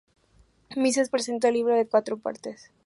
[0.75, 2.71] Mises presenta el libro en cuatro partes.